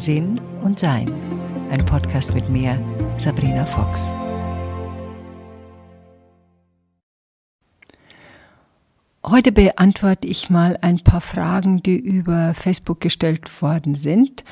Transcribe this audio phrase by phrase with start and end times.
[0.00, 1.10] Sinn und Sein.
[1.70, 2.80] Ein Podcast mit mir,
[3.18, 4.06] Sabrina Fox.
[9.22, 14.42] Heute beantworte ich mal ein paar Fragen, die über Facebook gestellt worden sind.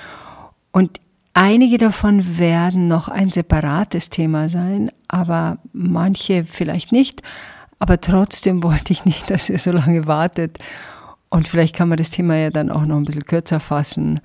[0.70, 1.00] Und
[1.32, 7.22] einige davon werden noch ein separates Thema sein, aber manche vielleicht nicht.
[7.78, 10.58] Aber trotzdem wollte ich nicht, dass ihr so lange wartet.
[11.30, 14.20] Und vielleicht kann man das Thema ja dann auch noch ein bisschen kürzer fassen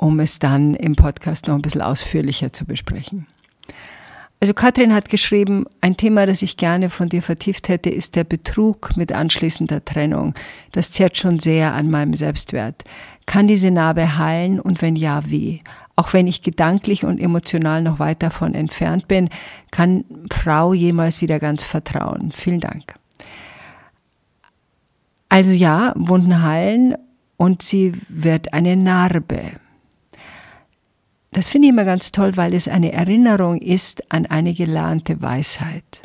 [0.00, 3.26] um es dann im Podcast noch ein bisschen ausführlicher zu besprechen.
[4.40, 8.24] Also Katrin hat geschrieben, ein Thema, das ich gerne von dir vertieft hätte, ist der
[8.24, 10.32] Betrug mit anschließender Trennung.
[10.72, 12.82] Das zehrt schon sehr an meinem Selbstwert.
[13.26, 15.62] Kann diese Narbe heilen und wenn ja, wie?
[15.96, 19.28] Auch wenn ich gedanklich und emotional noch weit davon entfernt bin,
[19.70, 22.32] kann Frau jemals wieder ganz vertrauen.
[22.34, 22.94] Vielen Dank.
[25.28, 26.94] Also ja, Wunden heilen
[27.36, 29.60] und sie wird eine Narbe.
[31.32, 36.02] Das finde ich immer ganz toll, weil es eine Erinnerung ist an eine gelernte Weisheit.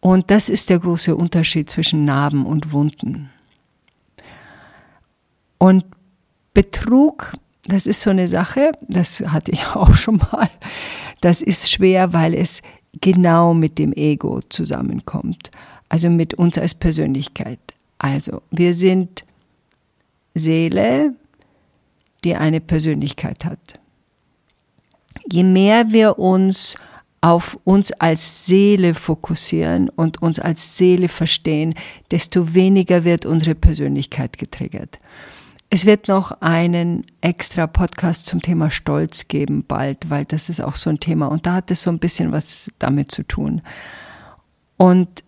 [0.00, 3.30] Und das ist der große Unterschied zwischen Narben und Wunden.
[5.58, 5.84] Und
[6.54, 10.48] Betrug, das ist so eine Sache, das hatte ich auch schon mal,
[11.20, 12.62] das ist schwer, weil es
[13.00, 15.50] genau mit dem Ego zusammenkommt,
[15.88, 17.58] also mit uns als Persönlichkeit.
[17.98, 19.24] Also, wir sind
[20.34, 21.14] Seele,
[22.24, 23.78] die eine Persönlichkeit hat.
[25.30, 26.76] Je mehr wir uns
[27.20, 31.74] auf uns als Seele fokussieren und uns als Seele verstehen,
[32.10, 34.98] desto weniger wird unsere Persönlichkeit getriggert.
[35.70, 40.76] Es wird noch einen extra Podcast zum Thema Stolz geben bald, weil das ist auch
[40.76, 43.60] so ein Thema und da hat es so ein bisschen was damit zu tun.
[44.78, 45.24] Und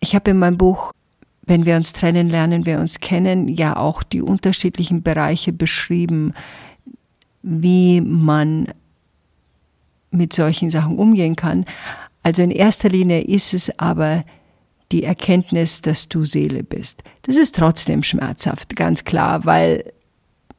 [0.00, 0.92] ich habe in meinem Buch
[1.48, 6.34] wenn wir uns trennen, lernen wir uns kennen, ja auch die unterschiedlichen Bereiche beschrieben,
[7.42, 8.68] wie man
[10.10, 11.64] mit solchen Sachen umgehen kann.
[12.22, 14.24] Also in erster Linie ist es aber
[14.92, 17.02] die Erkenntnis, dass du Seele bist.
[17.22, 19.92] Das ist trotzdem schmerzhaft, ganz klar, weil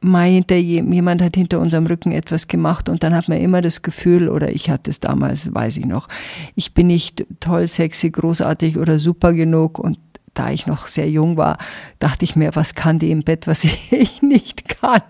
[0.00, 3.82] mal hinter jemand hat hinter unserem Rücken etwas gemacht und dann hat man immer das
[3.82, 6.08] Gefühl, oder ich hatte es damals, weiß ich noch,
[6.54, 9.98] ich bin nicht toll, sexy, großartig oder super genug und
[10.34, 11.58] da ich noch sehr jung war,
[11.98, 15.02] dachte ich mir, was kann die im Bett, was ich nicht kann.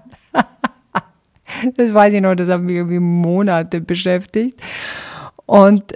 [1.77, 4.61] das weiß ich noch, das hat mich irgendwie Monate beschäftigt.
[5.47, 5.95] Und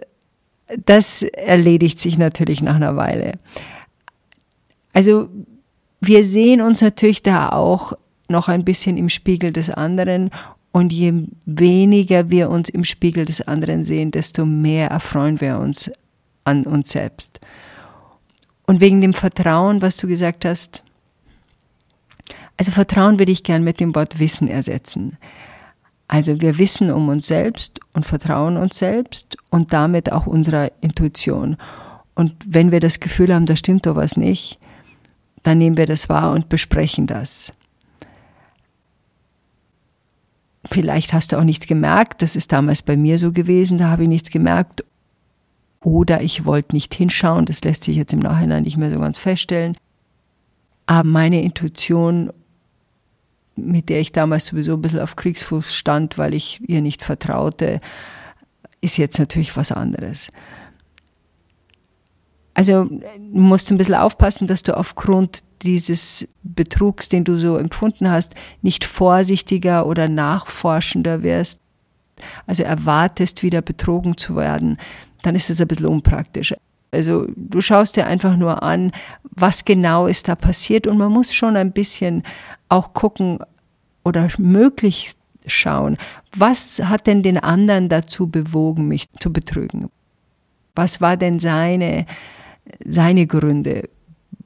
[0.85, 3.35] das erledigt sich natürlich nach einer Weile.
[4.93, 5.29] Also
[6.01, 7.93] wir sehen uns natürlich da auch
[8.29, 10.31] noch ein bisschen im Spiegel des anderen
[10.73, 11.13] und je
[11.47, 15.91] weniger wir uns im Spiegel des anderen sehen, desto mehr erfreuen wir uns
[16.45, 17.41] an uns selbst.
[18.67, 20.83] Und wegen dem Vertrauen, was du gesagt hast,
[22.57, 25.19] also Vertrauen würde ich gern mit dem Wort Wissen ersetzen.
[26.07, 31.57] Also wir wissen um uns selbst und vertrauen uns selbst und damit auch unserer Intuition.
[32.15, 34.59] Und wenn wir das Gefühl haben, da stimmt doch was nicht,
[35.43, 37.53] dann nehmen wir das wahr und besprechen das.
[40.71, 44.05] Vielleicht hast du auch nichts gemerkt, das ist damals bei mir so gewesen, da habe
[44.05, 44.85] ich nichts gemerkt
[45.85, 49.19] oder ich wollte nicht hinschauen, das lässt sich jetzt im Nachhinein nicht mehr so ganz
[49.19, 49.77] feststellen.
[50.87, 52.33] Aber meine Intuition,
[53.55, 57.81] mit der ich damals sowieso ein bisschen auf Kriegsfuß stand, weil ich ihr nicht vertraute,
[58.81, 60.31] ist jetzt natürlich was anderes.
[62.55, 63.01] Also du
[63.41, 68.85] musst ein bisschen aufpassen, dass du aufgrund dieses Betrugs, den du so empfunden hast, nicht
[68.85, 71.61] vorsichtiger oder nachforschender wirst.
[72.47, 74.79] Also erwartest, wieder betrogen zu werden
[75.25, 76.55] dann ist es ein bisschen unpraktisch.
[76.93, 78.93] Also du schaust dir einfach nur an,
[79.25, 82.23] was genau ist da passiert und man muss schon ein bisschen
[82.69, 83.39] auch gucken
[84.05, 85.97] oder möglichst schauen,
[86.37, 89.91] was hat denn den anderen dazu bewogen, mich zu betrügen?
[90.77, 92.07] Was war denn seine,
[92.85, 93.89] seine Gründe?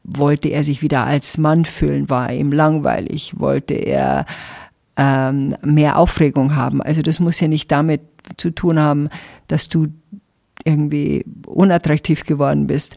[0.05, 2.09] Wollte er sich wieder als Mann fühlen?
[2.09, 3.39] War ihm langweilig?
[3.39, 4.25] Wollte er
[4.99, 6.83] ähm, mehr Aufregung haben?
[6.83, 8.03] Also das muss ja nicht damit
[8.37, 9.09] zu tun haben,
[9.47, 9.87] dass du
[10.65, 12.97] irgendwie unattraktiv geworden bist.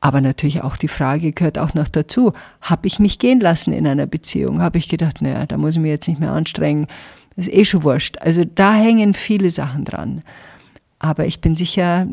[0.00, 3.86] Aber natürlich auch die Frage gehört auch noch dazu, habe ich mich gehen lassen in
[3.86, 4.60] einer Beziehung?
[4.60, 6.86] Habe ich gedacht, naja, da muss ich mich jetzt nicht mehr anstrengen,
[7.36, 8.18] das ist eh schon wurscht.
[8.18, 10.22] Also da hängen viele Sachen dran.
[10.98, 12.06] Aber ich bin sicher,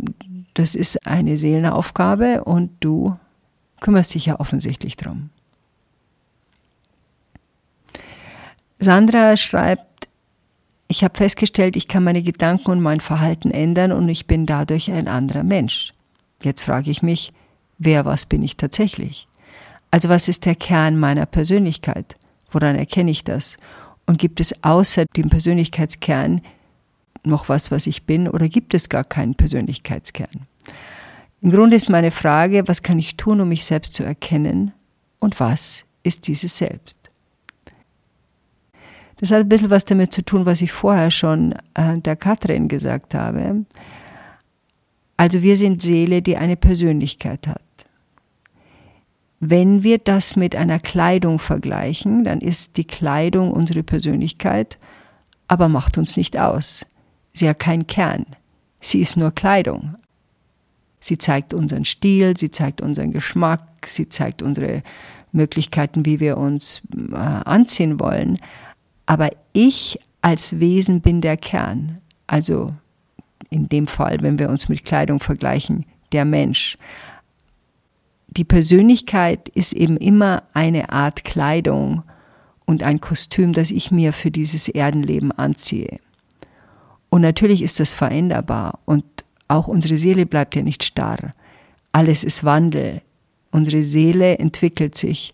[0.53, 3.17] das ist eine Seelenaufgabe und du
[3.79, 5.29] kümmerst dich ja offensichtlich drum.
[8.83, 10.07] Sandra schreibt,
[10.87, 14.91] ich habe festgestellt, ich kann meine Gedanken und mein Verhalten ändern und ich bin dadurch
[14.91, 15.93] ein anderer Mensch.
[16.43, 17.33] Jetzt frage ich mich,
[17.79, 19.27] wer was bin ich tatsächlich?
[19.91, 22.15] Also was ist der Kern meiner Persönlichkeit?
[22.51, 23.57] Woran erkenne ich das?
[24.05, 26.41] Und gibt es außer dem Persönlichkeitskern
[27.23, 30.47] noch was, was ich bin, oder gibt es gar keinen Persönlichkeitskern?
[31.41, 34.73] Im Grunde ist meine Frage, was kann ich tun, um mich selbst zu erkennen
[35.19, 37.02] und was ist dieses Selbst?
[39.23, 42.67] Das hat ein bisschen was damit zu tun, was ich vorher schon äh, der Katrin
[42.67, 43.63] gesagt habe.
[45.15, 47.61] Also wir sind Seele, die eine Persönlichkeit hat.
[49.39, 54.77] Wenn wir das mit einer Kleidung vergleichen, dann ist die Kleidung unsere Persönlichkeit,
[55.47, 56.85] aber macht uns nicht aus.
[57.31, 58.25] Sie hat keinen Kern.
[58.81, 59.95] Sie ist nur Kleidung.
[60.99, 64.83] Sie zeigt unseren Stil, sie zeigt unseren Geschmack, sie zeigt unsere
[65.31, 68.37] Möglichkeiten, wie wir uns äh, anziehen wollen.
[69.05, 71.99] Aber ich als Wesen bin der Kern.
[72.27, 72.73] Also
[73.49, 76.77] in dem Fall, wenn wir uns mit Kleidung vergleichen, der Mensch
[78.37, 82.03] die Persönlichkeit ist eben immer eine Art Kleidung
[82.65, 85.99] und ein Kostüm, das ich mir für dieses Erdenleben anziehe.
[87.09, 89.03] Und natürlich ist das veränderbar und
[89.47, 91.33] auch unsere Seele bleibt ja nicht starr.
[91.91, 93.01] Alles ist Wandel.
[93.51, 95.31] Unsere Seele entwickelt sich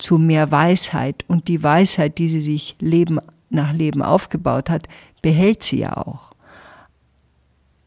[0.00, 3.18] zu mehr Weisheit und die Weisheit, die sie sich Leben
[3.50, 4.88] nach Leben aufgebaut hat,
[5.22, 6.32] behält sie ja auch.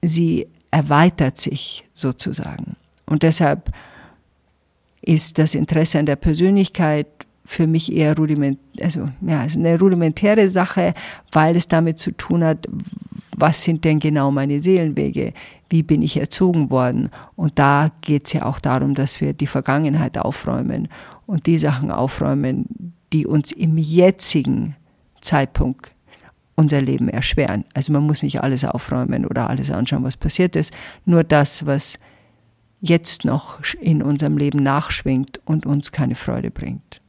[0.02, 2.76] Sie erweitert sich sozusagen.
[3.06, 3.72] Und deshalb
[5.02, 7.08] ist das Interesse an der Persönlichkeit
[7.46, 10.94] für mich eher rudiment, also ja, ist eine rudimentäre Sache,
[11.32, 12.68] weil es damit zu tun hat,
[13.36, 15.34] was sind denn genau meine Seelenwege?
[15.70, 17.10] Wie bin ich erzogen worden?
[17.36, 20.88] Und da geht es ja auch darum, dass wir die Vergangenheit aufräumen
[21.26, 24.76] und die Sachen aufräumen, die uns im jetzigen
[25.22, 25.92] Zeitpunkt
[26.56, 27.66] unser Leben erschweren.
[27.74, 30.74] Also man muss nicht alles aufräumen oder alles anschauen, was passiert ist.
[31.06, 31.98] Nur das, was
[32.82, 37.02] jetzt noch in unserem Leben nachschwingt und uns keine Freude bringt.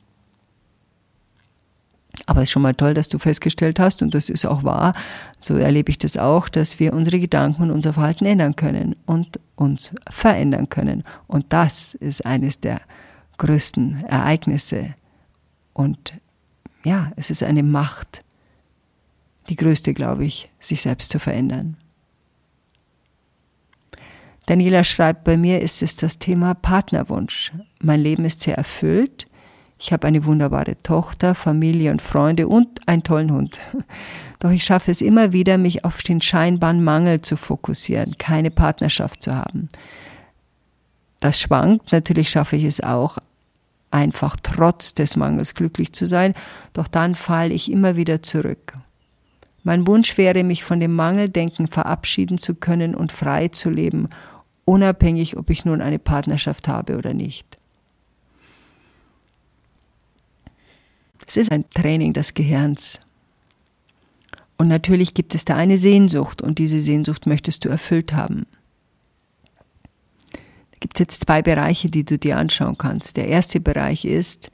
[2.27, 4.95] Aber es ist schon mal toll, dass du festgestellt hast, und das ist auch wahr,
[5.41, 9.41] so erlebe ich das auch, dass wir unsere Gedanken und unser Verhalten ändern können und
[9.57, 11.03] uns verändern können.
[11.27, 12.81] Und das ist eines der
[13.39, 14.95] größten Ereignisse.
[15.73, 16.15] Und
[16.85, 18.23] ja, es ist eine Macht,
[19.49, 21.77] die größte, glaube ich, sich selbst zu verändern.
[24.47, 27.53] Daniela schreibt, bei mir ist es das Thema Partnerwunsch.
[27.81, 29.27] Mein Leben ist sehr erfüllt.
[29.79, 33.59] Ich habe eine wunderbare Tochter, Familie und Freunde und einen tollen Hund.
[34.41, 39.23] Doch ich schaffe es immer wieder, mich auf den scheinbaren Mangel zu fokussieren, keine Partnerschaft
[39.23, 39.69] zu haben.
[41.25, 43.17] Das schwankt, natürlich schaffe ich es auch,
[43.91, 46.35] einfach trotz des Mangels glücklich zu sein,
[46.75, 48.75] doch dann falle ich immer wieder zurück.
[49.63, 54.11] Mein Wunsch wäre, mich von dem Mangeldenken verabschieden zu können und frei zu leben
[54.67, 57.57] unabhängig, ob ich nun eine Partnerschaft habe oder nicht.
[61.27, 63.01] Es ist ein Training des Gehirns.
[64.59, 68.45] Und natürlich gibt es da eine Sehnsucht und diese Sehnsucht möchtest du erfüllt haben.
[70.85, 73.17] Gibt es jetzt zwei Bereiche, die du dir anschauen kannst.
[73.17, 74.51] Der erste Bereich ist,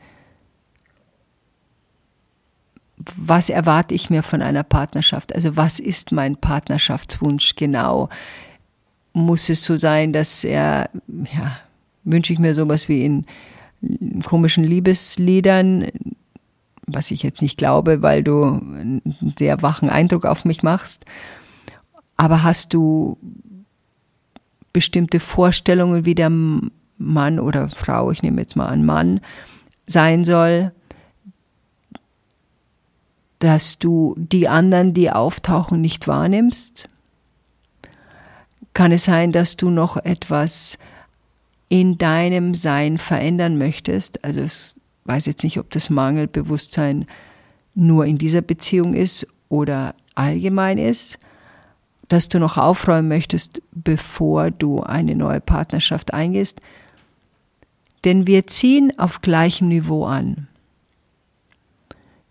[3.16, 5.34] was erwarte ich mir von einer Partnerschaft?
[5.34, 8.10] Also was ist mein Partnerschaftswunsch genau?
[9.12, 11.58] muss es so sein, dass er, ja,
[12.04, 13.26] wünsche ich mir sowas wie in
[14.24, 15.88] komischen Liebesliedern,
[16.86, 21.04] was ich jetzt nicht glaube, weil du einen sehr wachen Eindruck auf mich machst.
[22.16, 23.18] Aber hast du
[24.72, 29.20] bestimmte Vorstellungen, wie der Mann oder Frau, ich nehme jetzt mal an Mann,
[29.86, 30.72] sein soll,
[33.38, 36.88] dass du die anderen, die auftauchen, nicht wahrnimmst?
[38.74, 40.78] kann es sein, dass du noch etwas
[41.68, 44.24] in deinem Sein verändern möchtest.
[44.24, 44.74] Also ich
[45.04, 47.06] weiß jetzt nicht, ob das Mangelbewusstsein
[47.74, 51.18] nur in dieser Beziehung ist oder allgemein ist,
[52.10, 56.60] dass du noch aufräumen möchtest, bevor du eine neue Partnerschaft eingehst.
[58.04, 60.48] Denn wir ziehen auf gleichem Niveau an.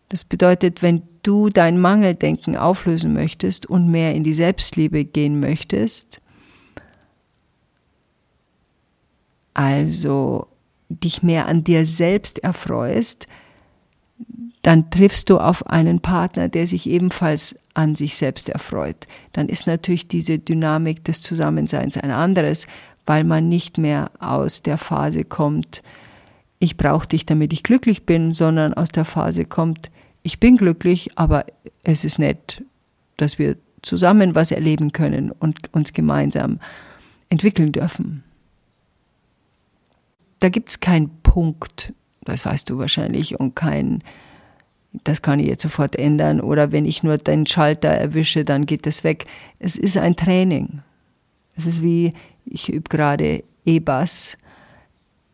[0.09, 6.19] Das bedeutet, wenn du dein Mangeldenken auflösen möchtest und mehr in die Selbstliebe gehen möchtest,
[9.53, 10.47] also
[10.89, 13.29] dich mehr an dir selbst erfreust,
[14.61, 19.07] dann triffst du auf einen Partner, der sich ebenfalls an sich selbst erfreut.
[19.33, 22.67] Dann ist natürlich diese Dynamik des Zusammenseins ein anderes,
[23.05, 25.81] weil man nicht mehr aus der Phase kommt,
[26.61, 29.89] ich brauche dich, damit ich glücklich bin, sondern aus der Phase kommt,
[30.23, 31.45] ich bin glücklich, aber
[31.83, 32.61] es ist nett,
[33.15, 36.59] dass wir zusammen was erleben können und uns gemeinsam
[37.29, 38.23] entwickeln dürfen
[40.39, 44.03] da gibt es keinen Punkt, das weißt du wahrscheinlich, und kein
[45.03, 48.87] das kann ich jetzt sofort ändern oder wenn ich nur den Schalter erwische, dann geht
[48.87, 49.25] es weg.
[49.59, 50.81] Es ist ein Training.
[51.55, 52.13] Es ist wie,
[52.45, 54.37] ich übe gerade E-Bass.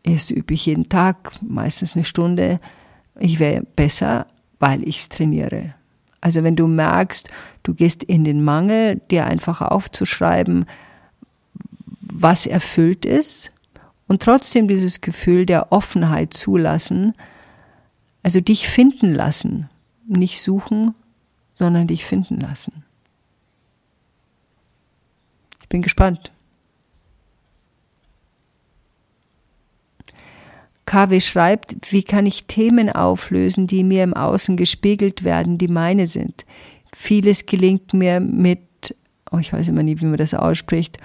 [0.02, 2.60] Erst übe ich jeden Tag, meistens eine Stunde.
[3.18, 4.26] Ich wäre besser,
[4.58, 5.74] weil ich es trainiere.
[6.20, 7.30] Also wenn du merkst,
[7.62, 10.66] du gehst in den Mangel, dir einfach aufzuschreiben,
[12.00, 13.50] was erfüllt ist
[14.08, 17.14] und trotzdem dieses Gefühl der Offenheit zulassen,
[18.22, 19.68] also dich finden lassen,
[20.06, 20.94] nicht suchen,
[21.54, 22.84] sondern dich finden lassen.
[25.62, 26.30] Ich bin gespannt.
[30.86, 36.06] KW schreibt, wie kann ich Themen auflösen, die mir im Außen gespiegelt werden, die meine
[36.06, 36.46] sind.
[36.92, 38.60] Vieles gelingt mir mit,
[39.32, 40.98] oh, ich weiß immer nie, wie man das ausspricht,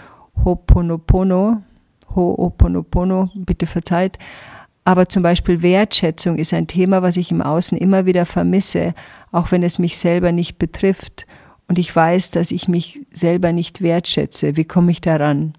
[0.44, 1.64] Ho'oponopono,
[2.16, 4.18] Ho'oponopono, bitte verzeiht.
[4.84, 8.94] Aber zum Beispiel Wertschätzung ist ein Thema, was ich im Außen immer wieder vermisse,
[9.32, 11.28] auch wenn es mich selber nicht betrifft.
[11.68, 14.58] Und ich weiß, dass ich mich selber nicht wertschätze.
[14.58, 15.54] Wie komme ich daran?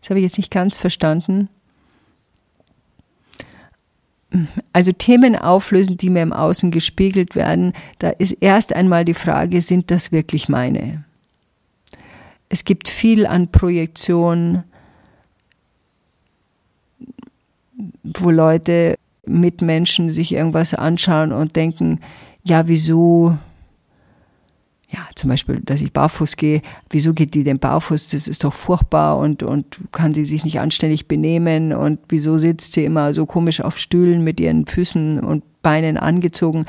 [0.00, 1.48] Das habe ich jetzt nicht ganz verstanden.
[4.72, 9.60] Also Themen auflösen, die mir im Außen gespiegelt werden, da ist erst einmal die Frage,
[9.60, 11.04] sind das wirklich meine?
[12.48, 14.64] Es gibt viel an Projektion,
[18.02, 18.96] wo Leute
[19.26, 22.00] mit Menschen sich irgendwas anschauen und denken,
[22.42, 23.36] ja, wieso,
[24.88, 28.08] ja, zum Beispiel, dass ich barfuß gehe, wieso geht die denn barfuß?
[28.08, 32.72] Das ist doch furchtbar und, und kann sie sich nicht anständig benehmen und wieso sitzt
[32.72, 36.64] sie immer so komisch auf Stühlen mit ihren Füßen und Beinen angezogen?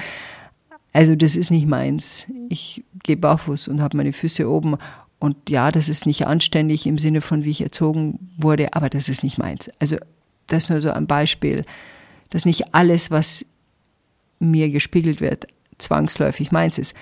[0.94, 2.28] Also das ist nicht meins.
[2.50, 4.76] Ich gehe barfuß und habe meine Füße oben
[5.20, 9.08] und ja, das ist nicht anständig im Sinne von, wie ich erzogen wurde, aber das
[9.08, 9.70] ist nicht meins.
[9.80, 9.98] Also
[10.48, 11.64] das nur so ein Beispiel,
[12.30, 13.46] dass nicht alles, was
[14.40, 16.96] mir gespiegelt wird, zwangsläufig meins ist.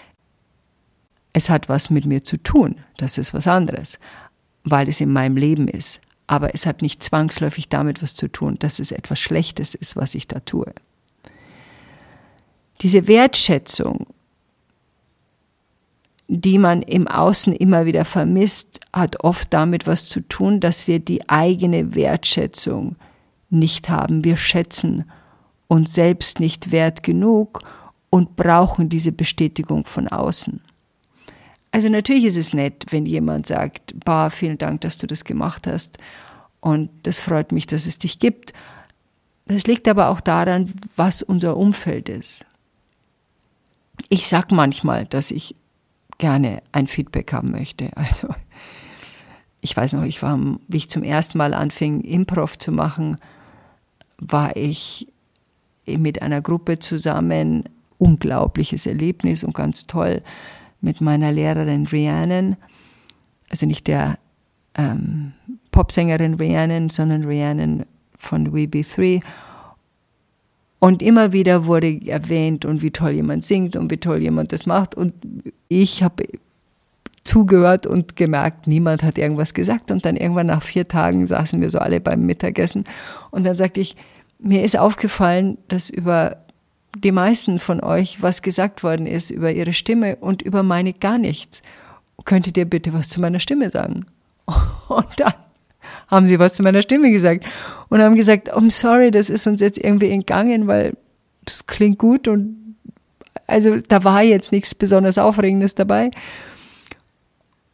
[1.33, 3.99] Es hat was mit mir zu tun, das ist was anderes,
[4.63, 6.01] weil es in meinem Leben ist.
[6.27, 10.15] Aber es hat nicht zwangsläufig damit was zu tun, dass es etwas Schlechtes ist, was
[10.15, 10.71] ich da tue.
[12.81, 14.05] Diese Wertschätzung,
[16.27, 20.99] die man im Außen immer wieder vermisst, hat oft damit was zu tun, dass wir
[20.99, 22.95] die eigene Wertschätzung
[23.49, 24.23] nicht haben.
[24.23, 25.05] Wir schätzen
[25.67, 27.61] uns selbst nicht wert genug
[28.09, 30.61] und brauchen diese Bestätigung von außen.
[31.71, 35.67] Also natürlich ist es nett, wenn jemand sagt, bah, vielen Dank, dass du das gemacht
[35.67, 35.99] hast
[36.61, 38.53] und das freut mich, dass es dich gibt.
[39.45, 42.45] Das liegt aber auch daran, was unser Umfeld ist.
[44.09, 45.55] Ich sage manchmal, dass ich
[46.17, 47.95] gerne ein Feedback haben möchte.
[47.95, 48.29] Also
[49.61, 53.17] ich weiß noch, ich war, wie ich zum ersten Mal anfing, Improv zu machen,
[54.19, 55.07] war ich
[55.85, 57.63] mit einer Gruppe zusammen,
[57.97, 60.21] unglaubliches Erlebnis und ganz toll,
[60.81, 62.55] mit meiner Lehrerin Rhiannon,
[63.49, 64.17] also nicht der
[64.75, 65.33] ähm,
[65.71, 67.85] Popsängerin Rhiannon, sondern Rhiannon
[68.17, 69.19] von We Be Three.
[70.79, 74.65] Und immer wieder wurde erwähnt und wie toll jemand singt und wie toll jemand das
[74.65, 74.95] macht.
[74.95, 75.13] Und
[75.67, 76.25] ich habe
[77.29, 79.91] zugehört und gemerkt, niemand hat irgendwas gesagt.
[79.91, 82.85] Und dann irgendwann nach vier Tagen saßen wir so alle beim Mittagessen.
[83.29, 83.95] Und dann sagte ich,
[84.39, 86.37] mir ist aufgefallen, dass über
[86.97, 91.19] die meisten von euch was gesagt worden ist über ihre Stimme und über meine gar
[91.19, 91.61] nichts.
[92.25, 94.07] Könntet ihr bitte was zu meiner Stimme sagen?
[94.87, 95.33] Und dann
[96.07, 97.45] haben sie was zu meiner Stimme gesagt
[97.89, 100.97] und haben gesagt, I'm sorry, das ist uns jetzt irgendwie entgangen, weil
[101.45, 102.75] das klingt gut und
[103.47, 106.11] also da war jetzt nichts besonders Aufregendes dabei.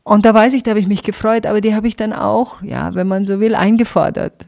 [0.05, 2.61] Und da weiß ich, da habe ich mich gefreut, aber die habe ich dann auch,
[2.61, 4.45] ja, wenn man so will, eingefordert.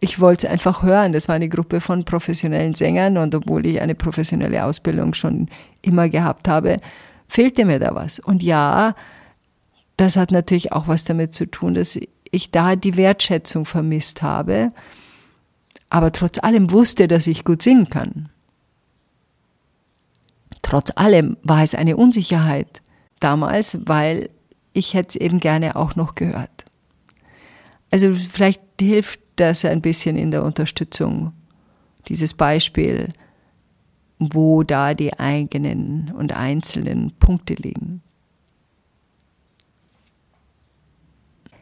[0.00, 1.12] Ich wollte es einfach hören.
[1.12, 5.48] Das war eine Gruppe von professionellen Sängern und obwohl ich eine professionelle Ausbildung schon
[5.82, 6.78] immer gehabt habe,
[7.28, 8.20] fehlte mir da was.
[8.20, 8.94] Und ja,
[9.98, 11.98] das hat natürlich auch was damit zu tun, dass
[12.30, 14.72] ich da die Wertschätzung vermisst habe,
[15.90, 18.30] aber trotz allem wusste, dass ich gut singen kann.
[20.62, 22.80] Trotz allem war es eine Unsicherheit
[23.20, 24.30] damals, weil
[24.74, 26.66] ich hätte es eben gerne auch noch gehört.
[27.90, 31.32] Also vielleicht hilft das ein bisschen in der Unterstützung,
[32.08, 33.12] dieses Beispiel,
[34.18, 38.02] wo da die eigenen und einzelnen Punkte liegen.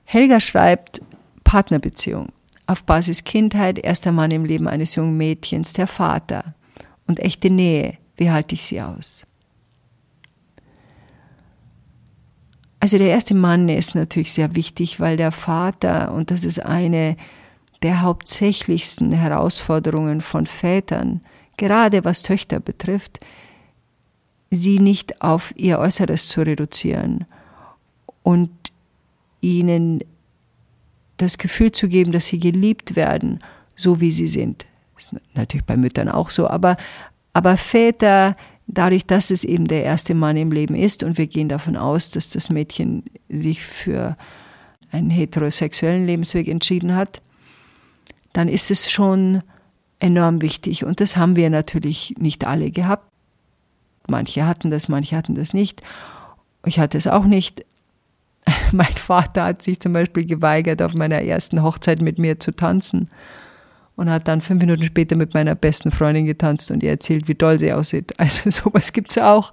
[0.04, 1.00] Helga schreibt
[1.44, 2.28] Partnerbeziehung.
[2.66, 6.54] Auf Basis Kindheit, erster Mann im Leben eines jungen Mädchens, der Vater.
[7.06, 9.26] Und echte Nähe, wie halte ich sie aus?
[12.82, 17.16] Also der erste Mann ist natürlich sehr wichtig, weil der Vater, und das ist eine
[17.84, 21.20] der hauptsächlichsten Herausforderungen von Vätern,
[21.56, 23.20] gerade was Töchter betrifft,
[24.50, 27.24] sie nicht auf ihr Äußeres zu reduzieren
[28.24, 28.50] und
[29.40, 30.00] ihnen
[31.18, 33.38] das Gefühl zu geben, dass sie geliebt werden,
[33.76, 34.66] so wie sie sind.
[34.96, 36.76] Das ist natürlich bei Müttern auch so, aber,
[37.32, 41.48] aber Väter, dadurch, dass es eben der erste Mann im Leben ist und wir gehen
[41.48, 44.16] davon aus, dass das Mädchen sich für
[44.90, 47.22] einen heterosexuellen Lebensweg entschieden hat,
[48.32, 49.42] dann ist es schon
[49.98, 50.84] enorm wichtig.
[50.84, 53.08] Und das haben wir natürlich nicht alle gehabt.
[54.08, 55.82] Manche hatten das, manche hatten das nicht.
[56.66, 57.64] Ich hatte es auch nicht.
[58.72, 63.08] Mein Vater hat sich zum Beispiel geweigert, auf meiner ersten Hochzeit mit mir zu tanzen
[64.02, 67.36] und hat dann fünf Minuten später mit meiner besten Freundin getanzt und ihr erzählt, wie
[67.36, 68.12] toll sie aussieht.
[68.18, 69.52] Also sowas gibt es auch.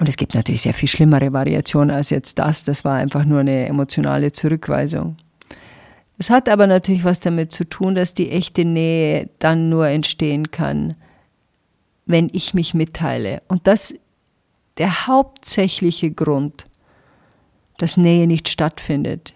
[0.00, 2.64] Und es gibt natürlich sehr viel schlimmere Variationen als jetzt das.
[2.64, 5.18] Das war einfach nur eine emotionale Zurückweisung.
[6.16, 10.50] Es hat aber natürlich was damit zu tun, dass die echte Nähe dann nur entstehen
[10.50, 10.94] kann,
[12.06, 13.42] wenn ich mich mitteile.
[13.48, 13.94] Und das
[14.78, 16.64] der hauptsächliche Grund,
[17.76, 19.34] dass Nähe nicht stattfindet,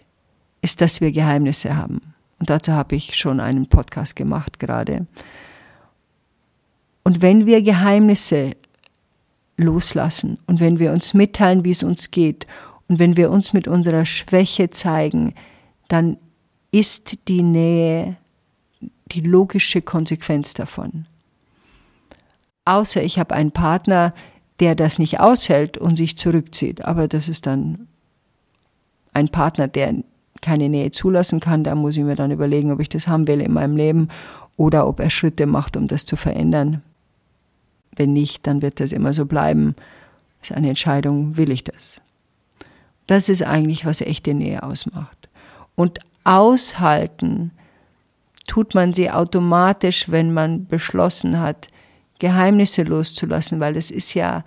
[0.63, 2.10] ist, dass wir Geheimnisse haben.
[2.41, 5.07] Und dazu habe ich schon einen Podcast gemacht gerade.
[7.05, 8.57] Und wenn wir Geheimnisse
[9.57, 12.47] loslassen und wenn wir uns mitteilen, wie es uns geht
[12.89, 15.35] und wenn wir uns mit unserer Schwäche zeigen,
[15.89, 16.17] dann
[16.73, 18.17] ist die Nähe
[19.07, 21.07] die logische Konsequenz davon.
[22.65, 24.15] Außer ich habe einen Partner,
[24.61, 26.85] der das nicht aushält und sich zurückzieht.
[26.85, 27.89] Aber das ist dann
[29.13, 29.95] ein Partner, der
[30.41, 31.65] keine Nähe zulassen kann.
[31.65, 34.09] Da muss ich mir dann überlegen, ob ich das haben will in meinem Leben
[34.57, 36.83] oder ob er Schritte macht, um das zu verändern.
[37.97, 39.75] Wenn nicht, dann wird das immer so bleiben.
[40.41, 42.01] Das ist eine Entscheidung, will ich das?
[43.07, 45.29] Das ist eigentlich, was echte Nähe ausmacht.
[45.75, 47.51] Und aushalten
[48.47, 51.69] tut man sie automatisch, wenn man beschlossen hat,
[52.19, 54.45] Geheimnisse loszulassen, weil es ist ja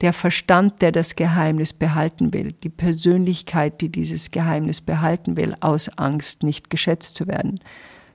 [0.00, 5.90] der Verstand, der das Geheimnis behalten will, die Persönlichkeit, die dieses Geheimnis behalten will, aus
[5.98, 7.60] Angst, nicht geschätzt zu werden.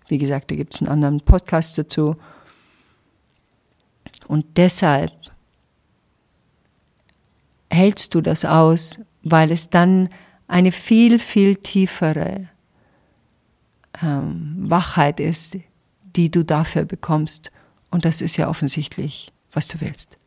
[0.07, 2.15] Wie gesagt, da gibt es einen anderen Podcast dazu.
[4.27, 5.11] Und deshalb
[7.69, 10.09] hältst du das aus, weil es dann
[10.47, 12.49] eine viel, viel tiefere
[14.01, 15.57] ähm, Wachheit ist,
[16.15, 17.51] die du dafür bekommst.
[17.91, 20.17] Und das ist ja offensichtlich, was du willst.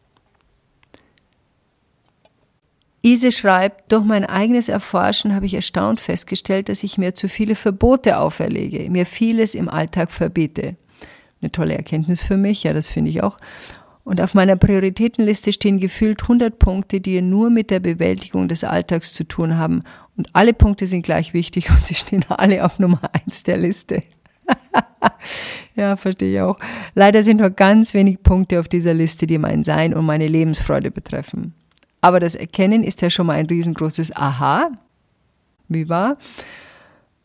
[3.09, 7.55] Ise schreibt, durch mein eigenes Erforschen habe ich erstaunt festgestellt, dass ich mir zu viele
[7.55, 10.77] Verbote auferlege, mir vieles im Alltag verbiete.
[11.41, 13.39] Eine tolle Erkenntnis für mich, ja, das finde ich auch.
[14.05, 19.15] Und auf meiner Prioritätenliste stehen gefühlt 100 Punkte, die nur mit der Bewältigung des Alltags
[19.15, 19.85] zu tun haben.
[20.19, 24.03] Und alle Punkte sind gleich wichtig und sie stehen alle auf Nummer eins der Liste.
[25.77, 26.59] ja, verstehe ich auch.
[26.95, 30.91] Leider sind nur ganz wenig Punkte auf dieser Liste, die mein Sein und meine Lebensfreude
[30.91, 31.55] betreffen.
[32.01, 34.71] Aber das Erkennen ist ja schon mal ein riesengroßes Aha.
[35.69, 36.17] Wie war?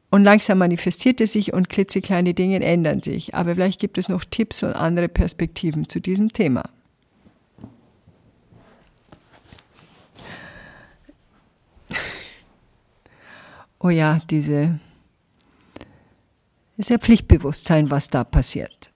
[0.09, 3.33] Und langsam manifestiert es sich und klitzekleine Dinge ändern sich.
[3.33, 6.63] Aber vielleicht gibt es noch Tipps und andere Perspektiven zu diesem Thema.
[13.79, 14.79] Oh ja, diese
[16.77, 18.91] sehr Pflichtbewusstsein, was da passiert.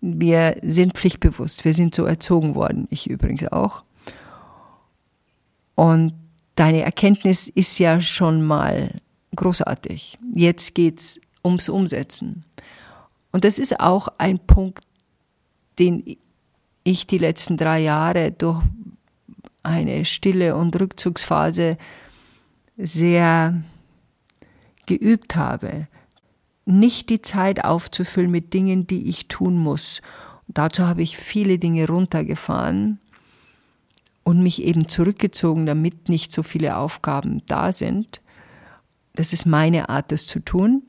[0.00, 3.84] Wir sind pflichtbewusst, wir sind so erzogen worden, ich übrigens auch.
[5.74, 6.14] Und
[6.54, 9.00] deine Erkenntnis ist ja schon mal
[9.34, 10.18] großartig.
[10.34, 12.44] Jetzt geht's ums Umsetzen.
[13.32, 14.84] Und das ist auch ein Punkt,
[15.78, 16.16] den
[16.84, 18.62] ich die letzten drei Jahre durch
[19.62, 21.78] eine stille und Rückzugsphase
[22.76, 23.62] sehr
[24.86, 25.88] geübt habe.
[26.66, 30.00] Nicht die Zeit aufzufüllen mit Dingen, die ich tun muss.
[30.46, 33.00] Und dazu habe ich viele Dinge runtergefahren
[34.24, 38.22] und mich eben zurückgezogen, damit nicht so viele Aufgaben da sind.
[39.14, 40.82] Das ist meine Art, das zu tun.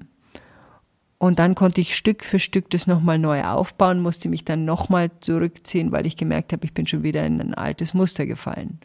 [1.17, 5.11] Und dann konnte ich Stück für Stück das nochmal neu aufbauen, musste mich dann nochmal
[5.19, 8.79] zurückziehen, weil ich gemerkt habe, ich bin schon wieder in ein altes Muster gefallen.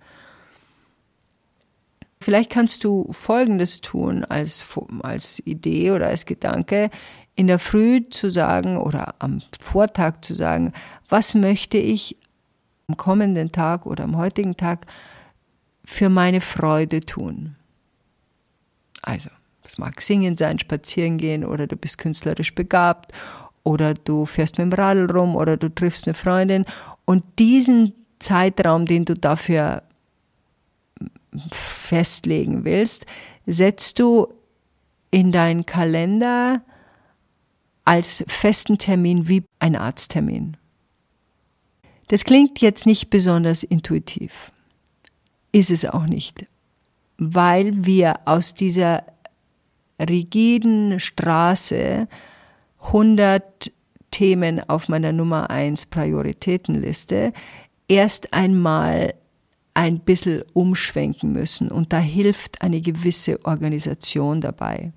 [2.23, 4.65] Vielleicht kannst du Folgendes tun als,
[5.03, 6.91] als Idee oder als Gedanke,
[7.35, 10.73] in der Früh zu sagen oder am Vortag zu sagen,
[11.09, 12.17] was möchte ich
[12.90, 14.87] am kommenden Tag oder am heutigen Tag
[15.85, 17.57] für meine Freude tun.
[19.03, 19.31] Also,
[19.62, 23.12] das mag Singen sein, Spazieren gehen oder du bist künstlerisch begabt
[23.62, 26.64] oder du fährst mit dem Radl rum oder du triffst eine Freundin
[27.05, 29.83] und diesen Zeitraum, den du dafür
[31.53, 33.07] festlegen willst,
[33.46, 34.29] setzt du
[35.11, 36.62] in deinen Kalender
[37.85, 40.57] als festen Termin wie ein Arzttermin.
[42.11, 44.51] Das klingt jetzt nicht besonders intuitiv.
[45.53, 46.44] Ist es auch nicht,
[47.18, 49.05] weil wir aus dieser
[50.01, 52.09] rigiden Straße
[52.83, 53.70] 100
[54.11, 57.33] Themen auf meiner Nummer 1 Prioritätenliste
[57.87, 59.14] erst einmal
[59.75, 64.92] ein bisschen umschwenken müssen und da hilft eine gewisse Organisation dabei.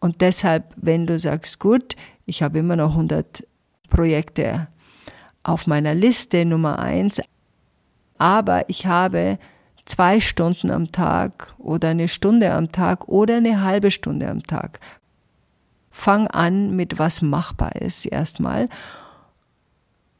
[0.00, 1.94] Und deshalb, wenn du sagst, gut,
[2.26, 3.46] ich habe immer noch 100
[3.90, 4.66] Projekte
[5.42, 7.22] auf meiner Liste Nummer 1,
[8.18, 9.38] aber ich habe
[9.84, 14.80] zwei Stunden am Tag oder eine Stunde am Tag oder eine halbe Stunde am Tag.
[15.90, 18.68] Fang an mit was machbar ist erstmal.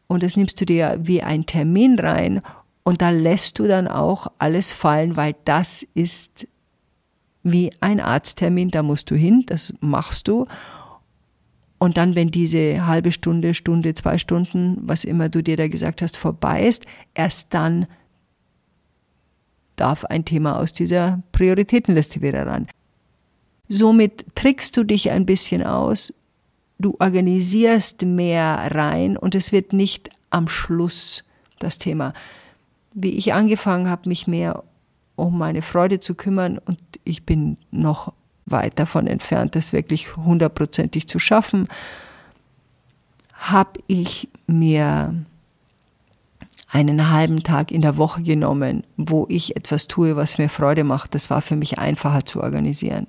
[0.07, 2.42] Und das nimmst du dir wie ein Termin rein
[2.83, 6.48] und da lässt du dann auch alles fallen, weil das ist
[7.42, 10.46] wie ein Arzttermin, da musst du hin, das machst du.
[11.79, 16.03] Und dann, wenn diese halbe Stunde, Stunde, zwei Stunden, was immer du dir da gesagt
[16.03, 17.87] hast, vorbei ist, erst dann
[19.77, 22.67] darf ein Thema aus dieser Prioritätenliste wieder ran.
[23.69, 26.12] Somit trickst du dich ein bisschen aus,
[26.79, 31.25] du organisierst mehr rein und es wird nicht am Schluss
[31.59, 32.12] das Thema.
[32.95, 34.64] Wie ich angefangen habe, mich mehr
[35.17, 38.12] um meine Freude zu kümmern und ich bin noch
[38.51, 41.69] weit davon entfernt, das wirklich hundertprozentig zu schaffen,
[43.35, 45.15] habe ich mir
[46.71, 51.15] einen halben Tag in der Woche genommen, wo ich etwas tue, was mir Freude macht.
[51.15, 53.07] Das war für mich einfacher zu organisieren.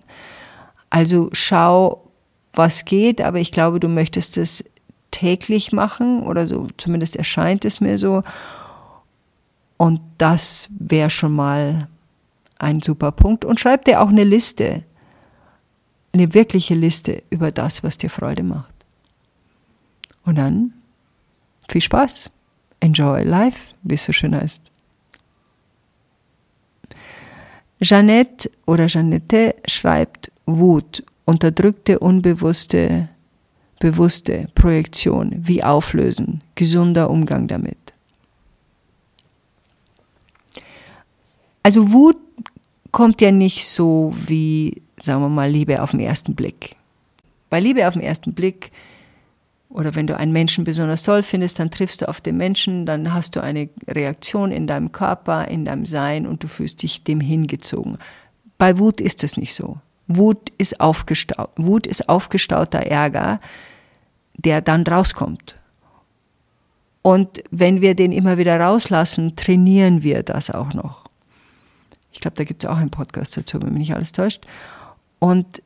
[0.90, 2.10] Also schau,
[2.54, 4.64] was geht, aber ich glaube, du möchtest es
[5.12, 8.24] täglich machen oder so, zumindest erscheint es mir so.
[9.78, 11.88] Und das wäre schon mal
[12.60, 13.46] ein super Punkt.
[13.46, 14.84] Und schreib dir auch eine Liste,
[16.12, 18.74] eine wirkliche Liste über das, was dir Freude macht.
[20.26, 20.74] Und dann
[21.68, 22.30] viel Spaß.
[22.80, 24.62] Enjoy life, wie es so schön heißt.
[27.82, 33.10] Jeannette oder Jeannette schreibt Wut, unterdrückte, unbewusste,
[33.80, 37.78] bewusste Projektion, wie auflösen, gesunder Umgang damit.
[41.64, 42.18] Also Wut
[42.92, 46.76] kommt ja nicht so wie, sagen wir mal, Liebe auf den ersten Blick.
[47.50, 48.72] Bei Liebe auf den ersten Blick
[49.70, 53.14] oder wenn du einen Menschen besonders toll findest, dann triffst du auf den Menschen, dann
[53.14, 57.22] hast du eine Reaktion in deinem Körper, in deinem Sein und du fühlst dich dem
[57.22, 57.98] hingezogen.
[58.58, 59.78] Bei Wut ist es nicht so.
[60.08, 61.52] Wut ist aufgestaut.
[61.56, 63.40] Wut ist aufgestauter Ärger,
[64.34, 65.56] der dann rauskommt.
[67.04, 71.06] Und wenn wir den immer wieder rauslassen, trainieren wir das auch noch.
[72.12, 74.46] Ich glaube, da gibt es auch einen Podcast dazu, wenn mich nicht alles täuscht.
[75.20, 75.62] Und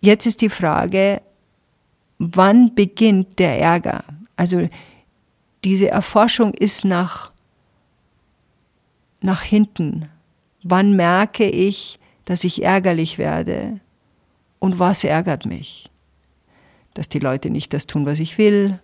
[0.00, 1.20] jetzt ist die Frage,
[2.18, 4.04] wann beginnt der Ärger?
[4.36, 4.68] Also
[5.64, 7.32] diese Erforschung ist nach,
[9.20, 10.08] nach hinten.
[10.62, 13.80] Wann merke ich, dass ich ärgerlich werde?
[14.58, 15.90] Und was ärgert mich?
[16.94, 18.78] Dass die Leute nicht das tun, was ich will,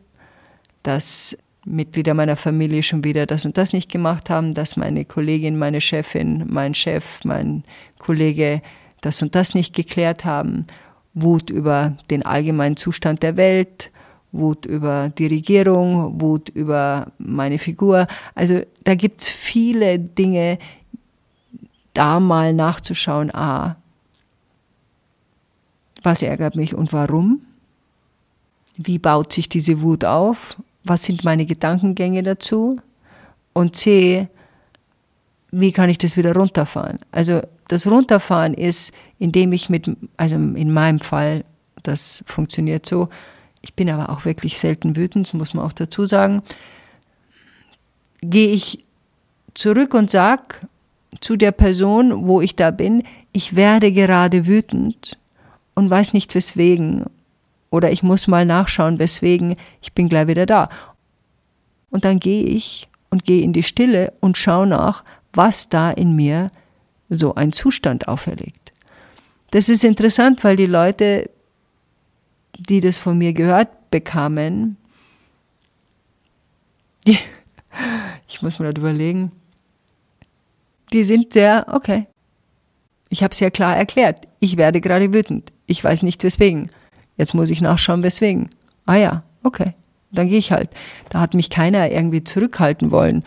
[0.82, 5.56] dass Mitglieder meiner Familie schon wieder das und das nicht gemacht haben, dass meine Kollegin,
[5.56, 7.64] meine Chefin, mein Chef, mein
[7.98, 8.62] Kollege
[9.02, 10.66] das und das nicht geklärt haben
[11.14, 13.90] Wut über den allgemeinen Zustand der Welt,
[14.32, 18.06] Wut über die Regierung, Wut über meine Figur.
[18.34, 20.58] Also da gibt es viele Dinge,
[21.92, 23.76] da mal nachzuschauen, ah,
[26.02, 27.42] was ärgert mich und warum?
[28.76, 30.56] Wie baut sich diese Wut auf?
[30.82, 32.80] Was sind meine Gedankengänge dazu?
[33.52, 34.28] Und C,
[35.50, 36.98] wie kann ich das wieder runterfahren?
[37.12, 41.44] Also das Runterfahren ist, indem ich mit, also in meinem Fall,
[41.82, 43.08] das funktioniert so,
[43.60, 46.42] ich bin aber auch wirklich selten wütend, das muss man auch dazu sagen,
[48.20, 48.84] gehe ich
[49.54, 50.56] zurück und sage
[51.20, 55.18] zu der Person, wo ich da bin, ich werde gerade wütend
[55.74, 57.04] und weiß nicht weswegen.
[57.70, 60.68] Oder ich muss mal nachschauen, weswegen, ich bin gleich wieder da.
[61.90, 66.14] Und dann gehe ich und gehe in die Stille und schaue nach, was da in
[66.14, 66.50] mir
[67.18, 68.72] so ein Zustand auferlegt.
[69.50, 71.30] Das ist interessant, weil die Leute,
[72.58, 74.76] die das von mir gehört bekamen,
[77.06, 77.18] die,
[78.28, 79.32] ich muss mir das überlegen,
[80.92, 82.06] die sind sehr, okay.
[83.08, 84.26] Ich habe es ja klar erklärt.
[84.40, 85.52] Ich werde gerade wütend.
[85.66, 86.70] Ich weiß nicht weswegen.
[87.16, 88.48] Jetzt muss ich nachschauen, weswegen.
[88.86, 89.74] Ah ja, okay.
[90.12, 90.70] Dann gehe ich halt.
[91.10, 93.22] Da hat mich keiner irgendwie zurückhalten wollen.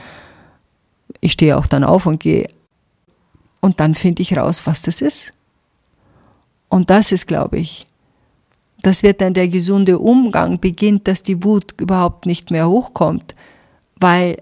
[1.22, 2.50] Ich stehe auch dann auf und gehe
[3.62, 5.32] und dann finde ich raus, was das ist.
[6.70, 7.88] Und das ist, glaube ich,
[8.82, 13.36] das wird dann der gesunde Umgang beginnt, dass die Wut überhaupt nicht mehr hochkommt,
[14.00, 14.42] weil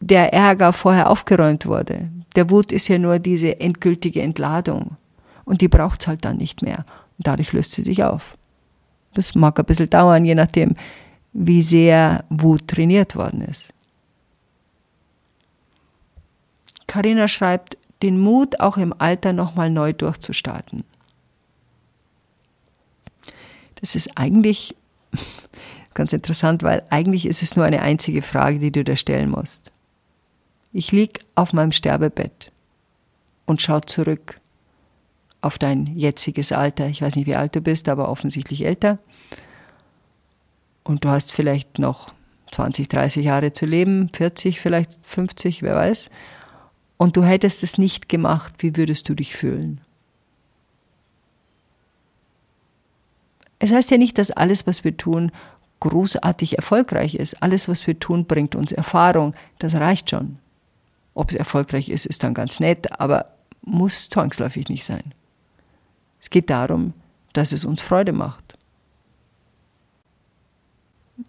[0.00, 2.10] der Ärger vorher aufgeräumt wurde.
[2.36, 4.96] Der Wut ist ja nur diese endgültige Entladung.
[5.44, 6.84] Und die braucht es halt dann nicht mehr.
[7.18, 8.36] Und dadurch löst sie sich auf.
[9.14, 10.74] Das mag ein bisschen dauern, je nachdem,
[11.32, 13.72] wie sehr Wut trainiert worden ist.
[16.86, 20.84] Karina schreibt, den Mut auch im Alter nochmal neu durchzustarten.
[23.76, 24.74] Das ist eigentlich
[25.94, 29.72] ganz interessant, weil eigentlich ist es nur eine einzige Frage, die du dir stellen musst.
[30.72, 32.50] Ich lieg auf meinem Sterbebett
[33.46, 34.40] und schau zurück
[35.40, 36.88] auf dein jetziges Alter.
[36.88, 38.98] Ich weiß nicht, wie alt du bist, aber offensichtlich älter.
[40.82, 42.12] Und du hast vielleicht noch
[42.52, 46.10] 20, 30 Jahre zu leben, 40, vielleicht 50, wer weiß.
[46.96, 49.80] Und du hättest es nicht gemacht, wie würdest du dich fühlen?
[53.58, 55.32] Es heißt ja nicht, dass alles, was wir tun,
[55.80, 57.42] großartig erfolgreich ist.
[57.42, 59.34] Alles, was wir tun, bringt uns Erfahrung.
[59.58, 60.38] Das reicht schon.
[61.14, 63.26] Ob es erfolgreich ist, ist dann ganz nett, aber
[63.62, 65.14] muss zwangsläufig nicht sein.
[66.20, 66.92] Es geht darum,
[67.32, 68.56] dass es uns Freude macht.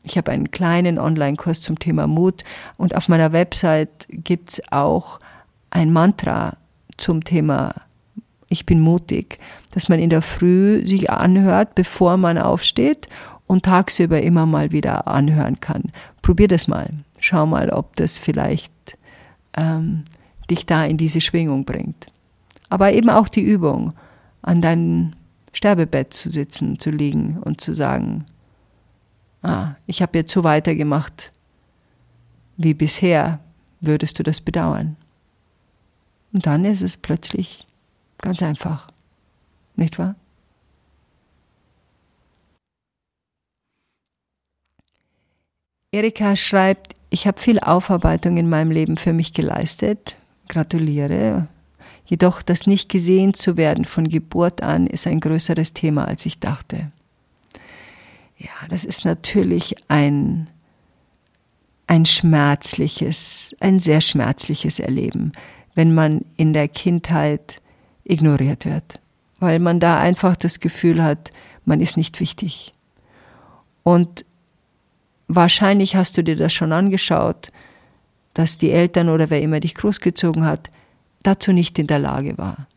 [0.03, 2.43] Ich habe einen kleinen Online-Kurs zum Thema Mut
[2.77, 5.19] und auf meiner Website gibt es auch
[5.75, 6.55] ein Mantra
[6.95, 7.75] zum Thema
[8.47, 9.39] Ich bin mutig,
[9.71, 13.09] dass man in der Früh sich anhört, bevor man aufsteht
[13.45, 15.83] und tagsüber immer mal wieder anhören kann.
[16.21, 16.91] Probier das mal.
[17.19, 18.71] Schau mal, ob das vielleicht
[19.57, 20.05] ähm,
[20.49, 22.07] dich da in diese Schwingung bringt.
[22.69, 23.93] Aber eben auch die Übung,
[24.41, 25.11] an deinem
[25.51, 28.23] Sterbebett zu sitzen, zu liegen und zu sagen,
[29.41, 31.31] ah, ich habe jetzt so weitergemacht
[32.55, 33.39] wie bisher,
[33.81, 34.95] würdest du das bedauern?
[36.35, 37.65] Und dann ist es plötzlich
[38.17, 38.91] ganz einfach,
[39.77, 40.15] nicht wahr?
[45.93, 50.17] Erika schreibt, ich habe viel Aufarbeitung in meinem Leben für mich geleistet.
[50.49, 51.47] Gratuliere.
[52.05, 56.39] Jedoch das nicht gesehen zu werden von Geburt an ist ein größeres Thema, als ich
[56.39, 56.91] dachte.
[58.37, 60.47] Ja, das ist natürlich ein,
[61.87, 65.31] ein schmerzliches, ein sehr schmerzliches Erleben,
[65.75, 67.61] wenn man in der Kindheit
[68.03, 68.99] ignoriert wird,
[69.39, 71.31] weil man da einfach das Gefühl hat,
[71.65, 72.73] man ist nicht wichtig.
[73.83, 74.25] Und
[75.27, 77.51] wahrscheinlich hast du dir das schon angeschaut,
[78.33, 80.69] dass die Eltern oder wer immer dich großgezogen hat,
[81.23, 82.67] dazu nicht in der Lage war.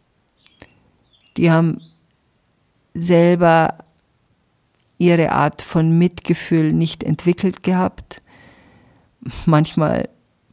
[1.36, 1.80] Die haben
[2.94, 3.84] selber
[4.98, 8.20] ihre Art von Mitgefühl nicht entwickelt gehabt.
[9.46, 10.08] Manchmal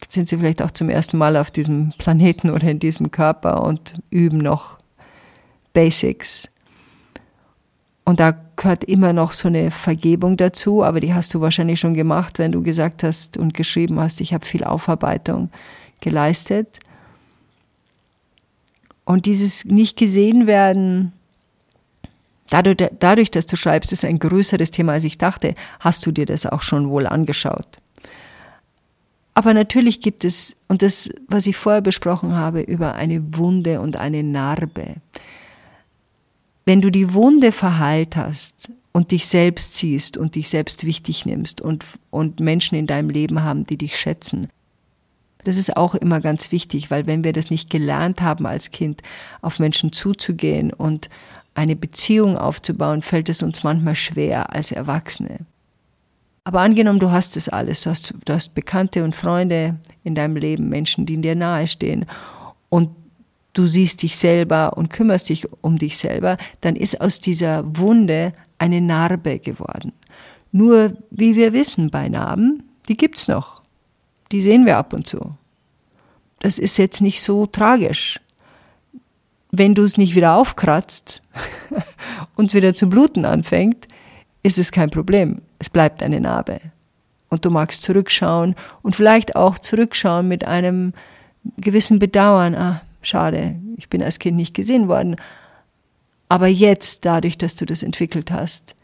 [0.10, 3.96] sind sie vielleicht auch zum ersten Mal auf diesem Planeten oder in diesem Körper und
[4.10, 4.80] üben noch
[5.74, 6.48] Basics.
[8.06, 11.96] Und da gehört immer noch so eine Vergebung dazu, aber die hast du wahrscheinlich schon
[11.96, 15.50] gemacht, wenn du gesagt hast und geschrieben hast, ich habe viel Aufarbeitung
[16.02, 16.80] geleistet.
[19.06, 21.14] Und dieses nicht gesehen werden,
[22.50, 26.26] dadurch, dadurch, dass du schreibst, ist ein größeres Thema, als ich dachte, hast du dir
[26.26, 27.80] das auch schon wohl angeschaut.
[29.36, 33.98] Aber natürlich gibt es, und das, was ich vorher besprochen habe, über eine Wunde und
[33.98, 34.96] eine Narbe.
[36.66, 41.60] Wenn du die Wunde verheilt hast und dich selbst siehst und dich selbst wichtig nimmst
[41.60, 44.48] und, und Menschen in deinem Leben haben, die dich schätzen,
[45.44, 49.02] das ist auch immer ganz wichtig, weil wenn wir das nicht gelernt haben als Kind,
[49.42, 51.10] auf Menschen zuzugehen und
[51.54, 55.40] eine Beziehung aufzubauen, fällt es uns manchmal schwer als Erwachsene.
[56.46, 60.36] Aber angenommen, du hast es alles, du hast, du hast Bekannte und Freunde in deinem
[60.36, 62.06] Leben, Menschen, die in dir nahestehen
[62.70, 62.92] und
[63.54, 68.32] du siehst dich selber und kümmerst dich um dich selber, dann ist aus dieser Wunde
[68.60, 69.92] eine Narbe geworden.
[70.52, 73.62] Nur, wie wir wissen bei Narben, die gibt's noch.
[74.32, 75.32] Die sehen wir ab und zu.
[76.40, 78.20] Das ist jetzt nicht so tragisch.
[79.52, 81.24] Wenn du es nicht wieder aufkratzt
[82.36, 83.88] und wieder zu bluten anfängt,
[84.46, 85.42] ist es kein Problem.
[85.58, 86.62] Es bleibt eine Narbe.
[87.30, 88.54] Und du magst zurückschauen
[88.84, 90.94] und vielleicht auch zurückschauen mit einem
[91.58, 92.54] gewissen Bedauern.
[92.54, 95.16] Ah, schade, ich bin als Kind nicht gesehen worden.
[96.30, 98.76] Aber jetzt, dadurch, dass du das entwickelt hast,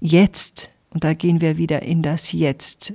[0.00, 2.94] jetzt, und da gehen wir wieder in das Jetzt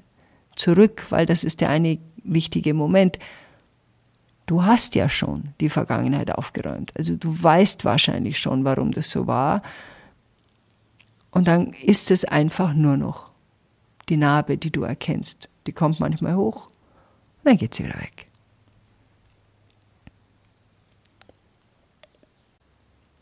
[0.55, 3.19] zurück, weil das ist der eine wichtige Moment.
[4.47, 6.91] Du hast ja schon die Vergangenheit aufgeräumt.
[6.97, 9.61] Also du weißt wahrscheinlich schon, warum das so war.
[11.31, 13.29] Und dann ist es einfach nur noch
[14.09, 15.47] die Narbe, die du erkennst.
[15.67, 18.27] Die kommt manchmal hoch und dann geht sie wieder weg.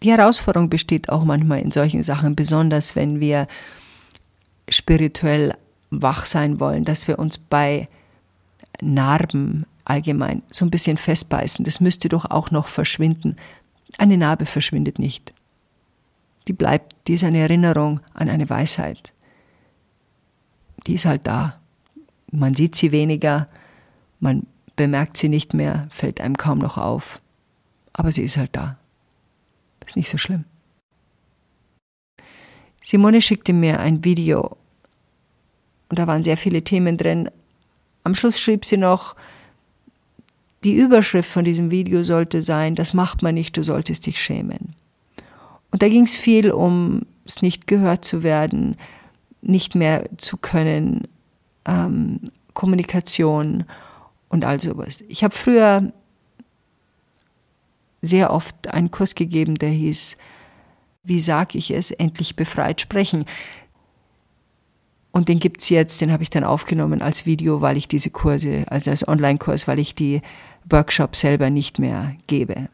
[0.04, 3.48] Die Herausforderung besteht auch manchmal in solchen Sachen, besonders wenn wir
[4.70, 5.56] spirituell
[5.89, 7.88] wach sein wollen, dass wir uns bei
[8.82, 11.65] Narben allgemein so ein bisschen festbeißen.
[11.65, 13.38] Das müsste doch auch noch verschwinden.
[13.98, 15.34] Eine Narbe verschwindet nicht.
[16.48, 19.14] Die bleibt, die ist eine Erinnerung an eine Weisheit.
[20.86, 21.60] Die ist halt da.
[22.32, 23.48] Man sieht sie weniger,
[24.20, 27.20] man bemerkt sie nicht mehr, fällt einem kaum noch auf.
[27.94, 28.78] Aber sie ist halt da.
[29.86, 30.46] Ist nicht so schlimm.
[32.82, 34.56] Simone schickte mir ein Video
[35.90, 37.30] und da waren sehr viele Themen drin.
[38.04, 39.16] Am Schluss schrieb sie noch,
[40.64, 44.77] die Überschrift von diesem Video sollte sein, das macht man nicht, du solltest dich schämen.
[45.78, 48.78] Und da ging es viel um es nicht gehört zu werden,
[49.44, 51.08] nicht mehr zu können,
[51.66, 52.20] ähm,
[52.56, 53.63] Kommunikation
[54.28, 55.04] und all sowas.
[55.08, 55.94] Ich habe früher
[58.02, 60.18] sehr oft einen Kurs gegeben, der hieß,
[61.04, 63.26] wie sage ich es, endlich befreit sprechen.
[65.12, 68.10] Und den gibt es jetzt, den habe ich dann aufgenommen als Video, weil ich diese
[68.10, 70.24] Kurse, also als Online-Kurs, weil ich die
[70.68, 72.68] Workshops selber nicht mehr gebe.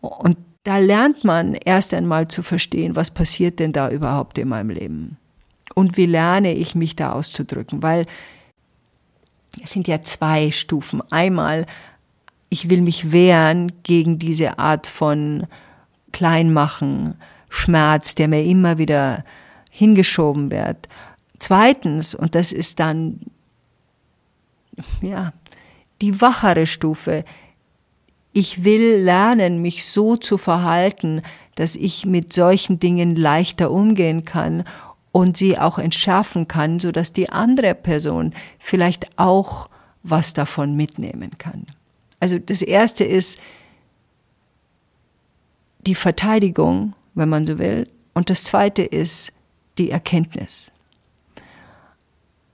[0.00, 4.70] Und da lernt man erst einmal zu verstehen, was passiert denn da überhaupt in meinem
[4.70, 5.16] Leben.
[5.76, 8.06] Und wie lerne ich mich da auszudrücken, weil
[9.62, 11.02] es sind ja zwei Stufen.
[11.12, 11.66] Einmal,
[12.48, 15.46] ich will mich wehren gegen diese Art von
[16.10, 17.14] Kleinmachen,
[17.48, 19.24] Schmerz, der mir immer wieder
[19.70, 20.88] hingeschoben wird.
[21.38, 23.20] Zweitens, und das ist dann,
[25.00, 25.32] ja,
[26.00, 27.24] die wachere Stufe.
[28.38, 31.22] Ich will lernen, mich so zu verhalten,
[31.54, 34.64] dass ich mit solchen Dingen leichter umgehen kann
[35.10, 39.70] und sie auch entschärfen kann, sodass die andere Person vielleicht auch
[40.02, 41.66] was davon mitnehmen kann.
[42.20, 43.38] Also das erste ist
[45.86, 49.32] die Verteidigung, wenn man so will, und das zweite ist
[49.78, 50.70] die Erkenntnis.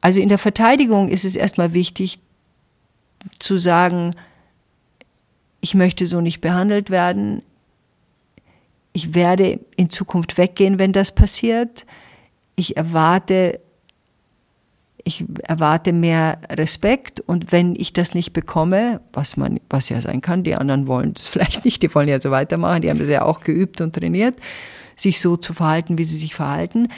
[0.01, 2.21] Also in der Verteidigung ist es erstmal wichtig
[3.40, 4.14] zu sagen,
[5.62, 7.40] ich möchte so nicht behandelt werden,
[8.92, 11.87] ich werde in Zukunft weggehen, wenn das passiert,
[12.57, 13.59] ich erwarte
[15.05, 17.20] ich erwarte mehr Respekt.
[17.20, 21.14] Und wenn ich das nicht bekomme, was man, was ja sein kann, die anderen wollen
[21.14, 23.94] das vielleicht nicht, die wollen ja so weitermachen, die haben das ja auch geübt und
[23.94, 24.37] trainiert,
[24.94, 26.88] sich so zu verhalten, wie sie sich verhalten,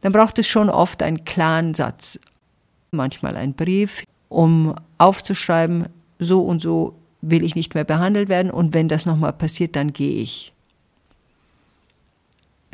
[0.00, 2.18] dann braucht es schon oft einen klaren Satz,
[2.92, 5.86] manchmal einen Brief, um aufzuschreiben,
[6.18, 9.92] so und so will ich nicht mehr behandelt werden und wenn das nochmal passiert, dann
[9.92, 10.52] gehe ich.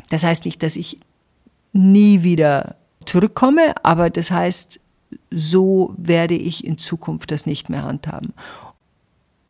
[0.09, 0.99] Das heißt nicht, dass ich
[1.73, 4.79] nie wieder zurückkomme, aber das heißt,
[5.31, 8.33] so werde ich in Zukunft das nicht mehr handhaben.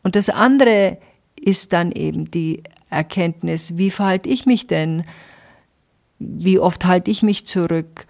[0.03, 0.97] Und das andere
[1.35, 5.03] ist dann eben die Erkenntnis, wie verhalte ich mich denn?
[6.19, 8.05] Wie oft halte ich mich zurück?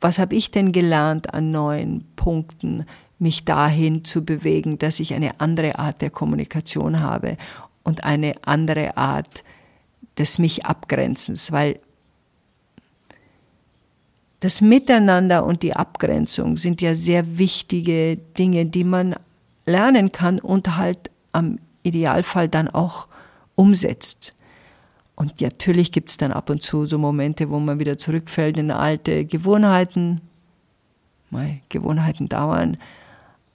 [0.00, 2.86] Was habe ich denn gelernt an neuen Punkten,
[3.18, 7.36] mich dahin zu bewegen, dass ich eine andere Art der Kommunikation habe
[7.82, 9.44] und eine andere Art
[10.18, 11.78] des mich Abgrenzens, weil
[14.40, 19.16] das Miteinander und die Abgrenzung sind ja sehr wichtige Dinge, die man
[19.64, 23.08] lernen kann und halt am Idealfall dann auch
[23.54, 24.34] umsetzt.
[25.14, 28.70] Und natürlich gibt es dann ab und zu so Momente, wo man wieder zurückfällt in
[28.70, 30.20] alte Gewohnheiten.
[31.30, 32.76] Meine Gewohnheiten dauern.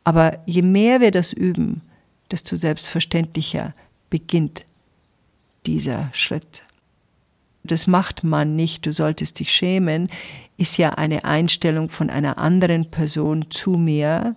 [0.03, 1.81] Aber je mehr wir das üben,
[2.31, 3.73] desto selbstverständlicher
[4.09, 4.65] beginnt
[5.65, 6.63] dieser Schritt.
[7.63, 10.07] Das macht man nicht, du solltest dich schämen,
[10.57, 14.35] ist ja eine Einstellung von einer anderen Person zu mir,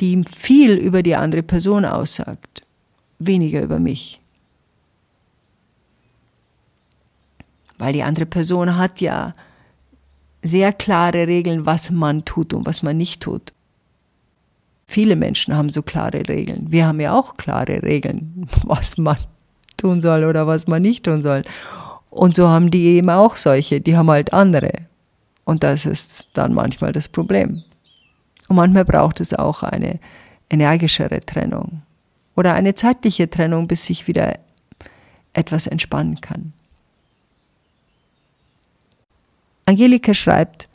[0.00, 2.62] die viel über die andere Person aussagt,
[3.18, 4.20] weniger über mich.
[7.78, 9.32] Weil die andere Person hat ja
[10.42, 13.52] sehr klare Regeln, was man tut und was man nicht tut.
[14.88, 16.66] Viele Menschen haben so klare Regeln.
[16.70, 19.18] Wir haben ja auch klare Regeln, was man
[19.76, 21.42] tun soll oder was man nicht tun soll.
[22.10, 24.72] Und so haben die eben auch solche, die haben halt andere.
[25.44, 27.62] Und das ist dann manchmal das Problem.
[28.48, 30.00] Und manchmal braucht es auch eine
[30.50, 31.82] energischere Trennung
[32.34, 34.38] oder eine zeitliche Trennung, bis sich wieder
[35.34, 36.54] etwas entspannen kann.
[39.66, 40.67] Angelika schreibt,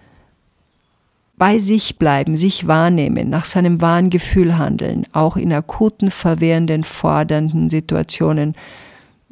[1.43, 7.69] bei sich bleiben, sich wahrnehmen, nach seinem wahren Gefühl handeln, auch in akuten, verwehrenden, fordernden
[7.69, 8.55] Situationen,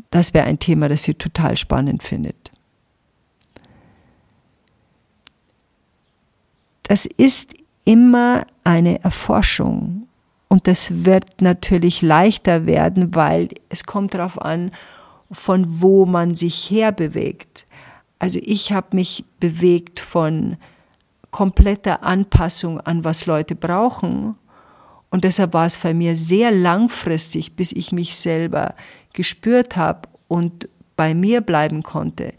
[0.10, 2.52] das wäre ein Thema, das sie total spannend findet.
[6.84, 7.54] Das ist
[7.86, 10.06] immer eine Erforschung
[10.50, 14.72] und das wird natürlich leichter werden, weil es kommt darauf an,
[15.32, 17.66] von wo man sich herbewegt.
[18.20, 20.58] Also ich habe mich bewegt von
[21.32, 24.36] kompletter Anpassung an was Leute brauchen.
[25.10, 28.76] Und deshalb war es bei mir sehr langfristig, bis ich mich selber
[29.14, 32.34] gespürt habe und bei mir bleiben konnte.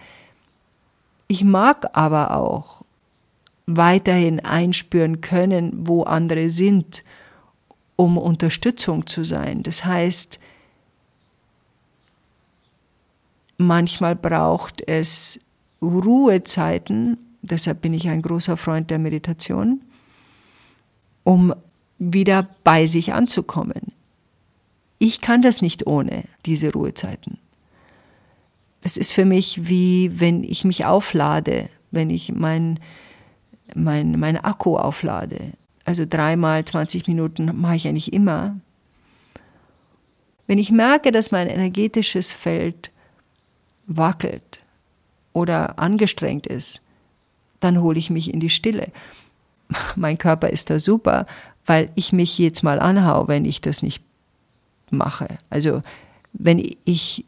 [1.26, 2.82] Ich mag aber auch
[3.66, 7.04] weiterhin einspüren können, wo andere sind,
[7.96, 9.62] um Unterstützung zu sein.
[9.62, 10.40] Das heißt,
[13.58, 15.40] manchmal braucht es
[15.80, 19.80] Ruhezeiten, deshalb bin ich ein großer Freund der Meditation,
[21.24, 21.54] um
[21.98, 23.92] wieder bei sich anzukommen.
[24.98, 27.38] Ich kann das nicht ohne diese Ruhezeiten.
[28.82, 32.80] Es ist für mich wie wenn ich mich auflade, wenn ich mein,
[33.74, 35.52] mein, mein Akku auflade.
[35.84, 38.56] Also dreimal 20 Minuten mache ich eigentlich immer.
[40.46, 42.90] Wenn ich merke, dass mein energetisches Feld
[43.86, 44.60] wackelt
[45.32, 46.80] oder angestrengt ist,
[47.62, 48.88] dann hole ich mich in die Stille.
[49.96, 51.26] Mein Körper ist da super,
[51.66, 54.02] weil ich mich jetzt mal anhau, wenn ich das nicht
[54.90, 55.38] mache.
[55.48, 55.82] Also
[56.32, 57.24] wenn ich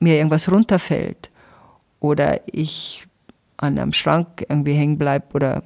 [0.00, 1.30] mir irgendwas runterfällt
[2.00, 3.06] oder ich
[3.56, 5.62] an einem Schrank irgendwie hängen bleibe oder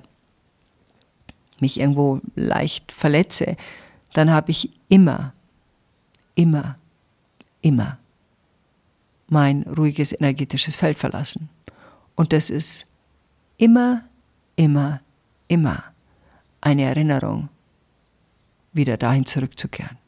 [1.61, 3.57] mich irgendwo leicht verletze,
[4.13, 5.33] dann habe ich immer,
[6.35, 6.77] immer,
[7.63, 7.99] immer
[9.29, 11.49] mein ruhiges energetisches Feld verlassen.
[12.15, 12.87] Und das ist
[13.59, 14.05] immer,
[14.57, 15.01] immer,
[15.49, 15.85] immer
[16.61, 17.49] eine Erinnerung,
[18.73, 19.99] wieder dahin zurückzukehren.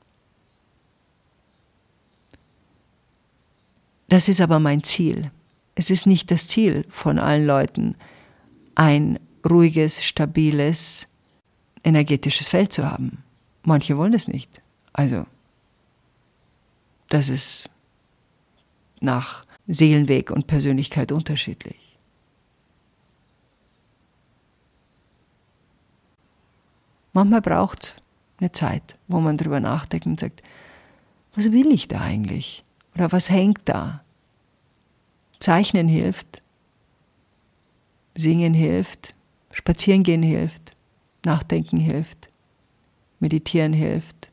[4.08, 5.30] Das ist aber mein Ziel.
[5.74, 7.96] Es ist nicht das Ziel von allen Leuten,
[8.74, 11.06] ein ruhiges, stabiles,
[11.82, 13.24] energetisches Feld zu haben.
[13.62, 14.62] Manche wollen es nicht.
[14.92, 15.26] Also,
[17.08, 17.68] das ist
[19.00, 21.83] nach Seelenweg und Persönlichkeit unterschiedlich.
[27.14, 27.94] Manchmal braucht es
[28.38, 30.42] eine Zeit, wo man darüber nachdenkt und sagt,
[31.36, 32.64] was will ich da eigentlich?
[32.94, 34.02] Oder was hängt da?
[35.38, 36.42] Zeichnen hilft,
[38.16, 39.14] Singen hilft,
[39.52, 40.74] Spazierengehen hilft,
[41.24, 42.28] Nachdenken hilft,
[43.20, 44.30] Meditieren hilft,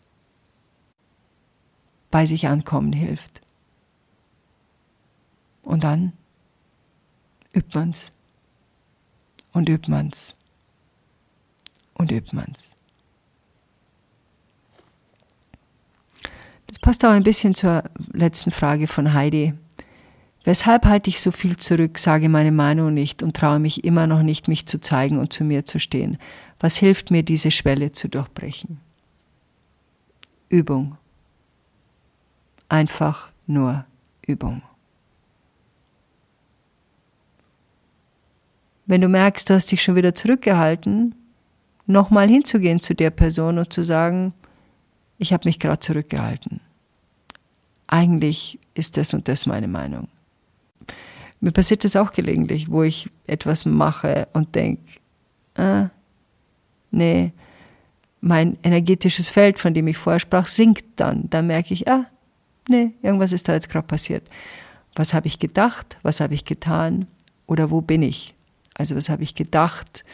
[2.10, 3.42] bei sich ankommen hilft.
[5.62, 6.14] Und dann
[7.54, 8.12] übt man's
[9.54, 10.34] und übt man's
[12.02, 12.70] und übt man's.
[16.68, 19.54] Das passt auch ein bisschen zur letzten Frage von Heidi.
[20.44, 24.24] Weshalb halte ich so viel zurück, sage meine Meinung nicht und traue mich immer noch
[24.24, 26.18] nicht, mich zu zeigen und zu mir zu stehen?
[26.60, 28.80] Was hilft mir, diese Schwelle zu durchbrechen?
[30.50, 30.98] Übung.
[32.70, 33.86] Einfach nur
[34.26, 34.64] Übung.
[38.88, 41.16] Wenn du merkst, du hast dich schon wieder zurückgehalten,
[41.86, 44.34] nochmal hinzugehen zu der Person und zu sagen,
[45.18, 46.60] ich habe mich gerade zurückgehalten.
[47.88, 50.08] Eigentlich ist das und das meine Meinung.
[51.40, 54.84] Mir passiert das auch gelegentlich, wo ich etwas mache und denke,
[55.56, 55.90] ah,
[56.92, 57.32] nee,
[58.22, 61.30] mein energetisches Feld, von dem ich vorher sprach, sinkt dann.
[61.30, 62.06] Da merke ich, ah,
[62.70, 64.30] nee, irgendwas ist da jetzt gerade passiert.
[64.96, 65.98] Was habe ich gedacht?
[66.04, 67.08] Was habe ich getan?
[67.48, 68.36] Oder wo bin ich?
[68.76, 70.06] Also was habe ich gedacht?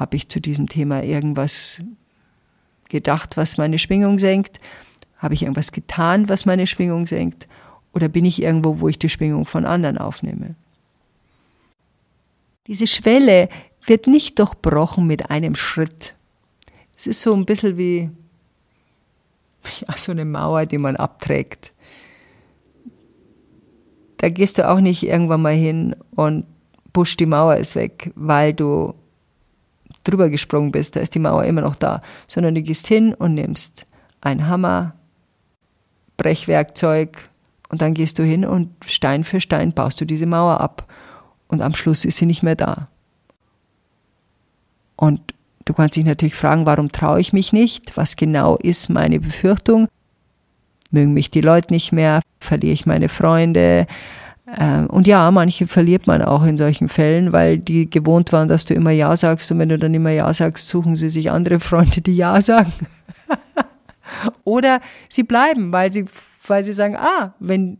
[0.00, 1.82] Habe ich zu diesem Thema irgendwas
[2.88, 4.58] gedacht, was meine Schwingung senkt?
[5.18, 7.46] Habe ich irgendwas getan, was meine Schwingung senkt?
[7.92, 10.54] Oder bin ich irgendwo, wo ich die Schwingung von anderen aufnehme?
[12.66, 13.50] Diese Schwelle
[13.84, 16.14] wird nicht durchbrochen mit einem Schritt.
[16.96, 18.08] Es ist so ein bisschen wie
[19.86, 21.72] ja, so eine Mauer, die man abträgt.
[24.16, 26.46] Da gehst du auch nicht irgendwann mal hin und
[26.94, 28.94] busch, die Mauer ist weg, weil du
[30.04, 33.34] drüber gesprungen bist, da ist die Mauer immer noch da, sondern du gehst hin und
[33.34, 33.86] nimmst
[34.20, 34.94] einen Hammer,
[36.16, 37.28] Brechwerkzeug
[37.68, 40.86] und dann gehst du hin und Stein für Stein baust du diese Mauer ab
[41.48, 42.88] und am Schluss ist sie nicht mehr da.
[44.96, 45.34] Und
[45.64, 47.96] du kannst dich natürlich fragen, warum traue ich mich nicht?
[47.96, 49.88] Was genau ist meine Befürchtung?
[50.90, 52.20] Mögen mich die Leute nicht mehr?
[52.38, 53.86] Verliere ich meine Freunde?
[54.56, 58.64] Ähm, und ja, manche verliert man auch in solchen Fällen, weil die gewohnt waren, dass
[58.64, 61.60] du immer Ja sagst und wenn du dann immer Ja sagst, suchen sie sich andere
[61.60, 62.72] Freunde, die Ja sagen.
[64.44, 66.04] Oder sie bleiben, weil sie,
[66.46, 67.78] weil sie sagen, ah, wenn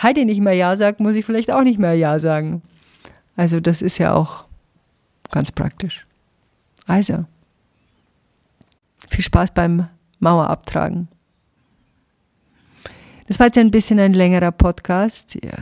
[0.00, 2.62] Heidi nicht mehr Ja sagt, muss ich vielleicht auch nicht mehr Ja sagen.
[3.36, 4.44] Also das ist ja auch
[5.30, 6.06] ganz praktisch.
[6.86, 7.24] Also,
[9.10, 9.88] viel Spaß beim
[10.20, 11.08] Mauerabtragen.
[13.32, 15.38] Das war jetzt ein bisschen ein längerer Podcast.
[15.42, 15.56] Ja,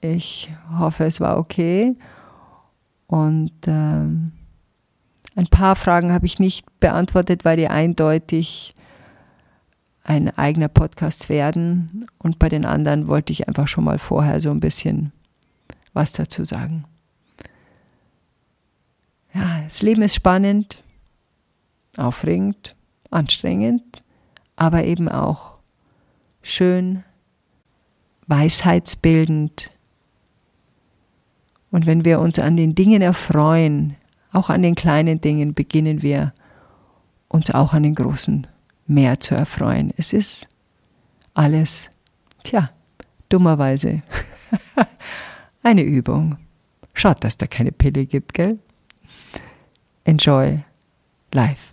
[0.00, 0.48] ich
[0.78, 1.96] hoffe, es war okay.
[3.08, 4.30] Und ähm,
[5.34, 8.76] Ein paar Fragen habe ich nicht beantwortet, weil die eindeutig
[10.04, 12.06] ein eigener Podcast werden.
[12.18, 15.10] Und bei den anderen wollte ich einfach schon mal vorher so ein bisschen
[15.94, 16.84] was dazu sagen.
[19.34, 20.80] Ja, das Leben ist spannend,
[21.96, 22.76] aufregend,
[23.10, 23.82] anstrengend,
[24.54, 25.58] aber eben auch
[26.40, 27.02] schön,
[28.26, 29.70] weisheitsbildend.
[31.70, 33.96] Und wenn wir uns an den Dingen erfreuen,
[34.32, 36.32] auch an den kleinen Dingen, beginnen wir
[37.28, 38.46] uns auch an den großen
[38.86, 39.92] mehr zu erfreuen.
[39.96, 40.46] Es ist
[41.34, 41.90] alles,
[42.44, 42.70] tja,
[43.28, 44.02] dummerweise
[45.62, 46.38] eine Übung.
[46.94, 48.58] Schaut, dass da keine Pille gibt, gell?
[50.04, 50.60] Enjoy
[51.32, 51.72] life.